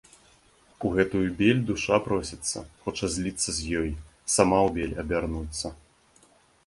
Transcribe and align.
У 0.87 0.89
гэтую 0.95 1.21
бель 1.41 1.59
душа 1.67 1.99
просіцца, 2.07 2.63
хоча 2.85 3.11
зліцца 3.17 3.49
з 3.59 3.83
ёй, 3.83 3.89
сама 4.37 4.57
ў 4.67 4.75
бель 4.79 4.99
абярнуцца. 5.05 5.67